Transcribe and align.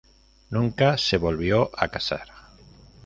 Nunca 0.49 0.97
se 0.97 1.17
volvió 1.19 1.69
a 1.77 1.89
casar. 1.89 2.27